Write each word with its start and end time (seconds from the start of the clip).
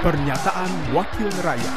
Pernyataan 0.00 0.96
Wakil 0.96 1.28
Rakyat. 1.44 1.76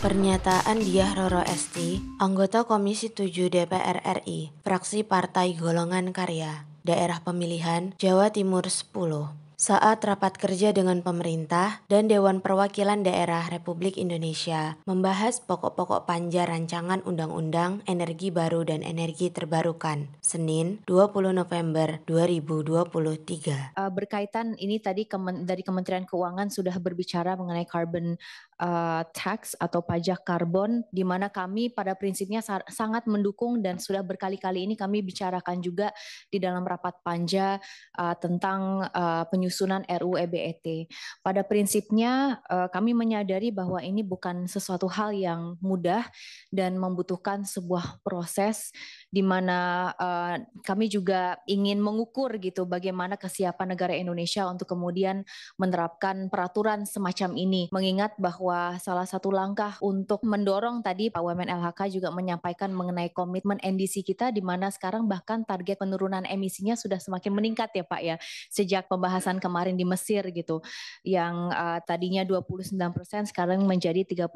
Pernyataan 0.00 0.80
Diah 0.80 1.12
Roro 1.12 1.44
Esti, 1.44 2.00
anggota 2.16 2.64
Komisi 2.64 3.12
7 3.12 3.52
DPR 3.52 4.00
RI, 4.00 4.48
fraksi 4.64 5.04
Partai 5.04 5.52
Golongan 5.52 6.16
Karya, 6.16 6.64
daerah 6.88 7.20
pemilihan 7.20 7.92
Jawa 8.00 8.32
Timur 8.32 8.64
10 8.64 9.51
saat 9.62 10.02
rapat 10.02 10.42
kerja 10.42 10.74
dengan 10.74 11.06
pemerintah 11.06 11.86
dan 11.86 12.10
Dewan 12.10 12.42
Perwakilan 12.42 13.06
Daerah 13.06 13.46
Republik 13.46 13.94
Indonesia 13.94 14.74
membahas 14.90 15.38
pokok-pokok 15.38 16.02
panja 16.02 16.42
rancangan 16.50 16.98
Undang-Undang 17.06 17.86
Energi 17.86 18.34
Baru 18.34 18.66
dan 18.66 18.82
Energi 18.82 19.30
Terbarukan, 19.30 20.10
Senin 20.18 20.82
20 20.90 21.30
November 21.30 22.02
2023. 22.10 23.78
Uh, 23.78 23.86
berkaitan 23.94 24.58
ini 24.58 24.82
tadi 24.82 25.06
dari 25.46 25.62
Kementerian 25.62 26.10
Keuangan 26.10 26.50
sudah 26.50 26.74
berbicara 26.82 27.38
mengenai 27.38 27.62
carbon 27.62 28.18
uh, 28.58 29.06
tax 29.14 29.54
atau 29.54 29.78
pajak 29.78 30.26
karbon, 30.26 30.82
di 30.90 31.06
mana 31.06 31.30
kami 31.30 31.70
pada 31.70 31.94
prinsipnya 31.94 32.42
sa 32.42 32.66
sangat 32.66 33.06
mendukung 33.06 33.62
dan 33.62 33.78
sudah 33.78 34.02
berkali-kali 34.02 34.66
ini 34.66 34.74
kami 34.74 35.06
bicarakan 35.06 35.62
juga 35.62 35.94
di 36.26 36.42
dalam 36.42 36.66
rapat 36.66 36.98
panja 37.06 37.62
uh, 37.94 38.18
tentang 38.18 38.90
uh, 38.90 39.22
penyusunan 39.30 39.51
penyusunan 39.52 39.84
RUU 39.84 40.16
EBET. 40.16 40.88
Pada 41.20 41.44
prinsipnya 41.44 42.40
eh, 42.48 42.72
kami 42.72 42.96
menyadari 42.96 43.52
bahwa 43.52 43.84
ini 43.84 44.00
bukan 44.00 44.48
sesuatu 44.48 44.88
hal 44.88 45.12
yang 45.12 45.60
mudah 45.60 46.08
dan 46.48 46.80
membutuhkan 46.80 47.44
sebuah 47.44 48.00
proses 48.00 48.72
di 49.12 49.20
mana 49.20 49.92
uh, 50.00 50.40
kami 50.64 50.88
juga 50.88 51.36
ingin 51.44 51.76
mengukur 51.84 52.40
gitu 52.40 52.64
bagaimana 52.64 53.20
kesiapan 53.20 53.76
negara 53.76 53.92
Indonesia 53.92 54.48
untuk 54.48 54.72
kemudian 54.72 55.28
menerapkan 55.60 56.32
peraturan 56.32 56.88
semacam 56.88 57.36
ini. 57.36 57.68
Mengingat 57.68 58.16
bahwa 58.16 58.80
salah 58.80 59.04
satu 59.04 59.28
langkah 59.28 59.76
untuk 59.84 60.24
mendorong 60.24 60.80
tadi 60.80 61.12
Pak 61.12 61.20
Wamen 61.20 61.52
LHK 61.52 61.92
juga 61.92 62.08
menyampaikan 62.08 62.72
mengenai 62.72 63.12
komitmen 63.12 63.60
NDC 63.60 64.00
kita 64.00 64.32
di 64.32 64.40
mana 64.40 64.72
sekarang 64.72 65.04
bahkan 65.04 65.44
target 65.44 65.76
penurunan 65.84 66.24
emisinya 66.24 66.72
sudah 66.72 66.96
semakin 66.96 67.36
meningkat 67.36 67.68
ya 67.76 67.84
Pak 67.84 68.00
ya 68.00 68.16
sejak 68.48 68.88
pembahasan 68.88 69.31
kemarin 69.38 69.76
di 69.78 69.84
Mesir 69.86 70.24
gitu 70.32 70.64
yang 71.06 71.52
uh, 71.52 71.78
tadinya 71.84 72.24
29 72.24 72.72
persen 72.92 73.22
sekarang 73.28 73.62
menjadi 73.64 74.04
31, 74.04 74.28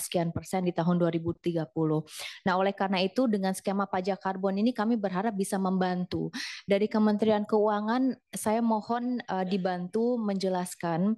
sekian 0.00 0.28
persen 0.32 0.64
di 0.64 0.72
tahun 0.72 0.98
2030. 0.98 1.54
Nah 2.44 2.54
oleh 2.56 2.74
karena 2.74 2.98
itu 3.04 3.30
dengan 3.30 3.52
skema 3.52 3.86
pajak 3.86 4.18
karbon 4.18 4.58
ini 4.58 4.74
kami 4.74 4.98
berharap 4.98 5.36
bisa 5.36 5.56
membantu. 5.56 6.32
Dari 6.64 6.90
Kementerian 6.90 7.44
Keuangan 7.44 8.16
saya 8.34 8.64
mohon 8.64 9.22
uh, 9.28 9.44
dibantu 9.46 10.18
menjelaskan 10.18 11.16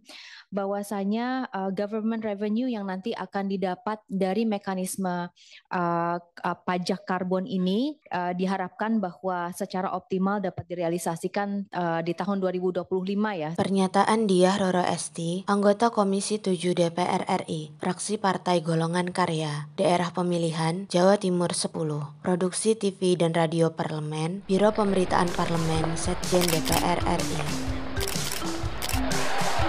bahwasanya 0.51 1.47
uh, 1.55 1.71
government 1.71 2.27
revenue 2.27 2.67
yang 2.67 2.85
nanti 2.87 3.15
akan 3.15 3.47
didapat 3.47 4.03
dari 4.11 4.43
mekanisme 4.45 5.31
uh, 5.71 6.17
uh, 6.19 6.57
pajak 6.67 7.07
karbon 7.07 7.47
ini 7.47 7.97
uh, 8.11 8.35
diharapkan 8.35 8.99
bahwa 8.99 9.55
secara 9.55 9.95
optimal 9.95 10.43
dapat 10.43 10.67
direalisasikan 10.67 11.71
uh, 11.71 12.01
di 12.03 12.13
tahun 12.13 12.43
2025 12.43 13.00
ya. 13.37 13.51
Pernyataan 13.57 14.29
Diah 14.29 14.57
Roro 14.61 14.85
Esti, 14.85 15.49
anggota 15.49 15.89
Komisi 15.89 16.39
7 16.39 16.77
DPR 16.77 17.25
RI, 17.47 17.73
fraksi 17.81 18.21
Partai 18.21 18.61
Golongan 18.61 19.11
Karya, 19.11 19.69
daerah 19.77 20.13
pemilihan 20.13 20.87
Jawa 20.93 21.17
Timur 21.17 21.53
10. 21.53 21.73
Produksi 22.21 22.77
TV 22.77 23.17
dan 23.17 23.33
Radio 23.33 23.73
Parlemen, 23.73 24.45
Biro 24.45 24.71
Pemberitaan 24.77 25.33
Parlemen, 25.33 25.97
Setjen 25.97 26.45
DPR 26.45 27.01
RI. 27.05 27.39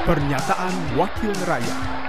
Pernyataan 0.02 0.74
Wakil 0.98 1.36
Rakyat 1.46 2.02